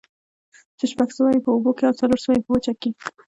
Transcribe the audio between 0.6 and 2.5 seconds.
چې شپږ سوه ئې په اوبو كي او څلور سوه ئې په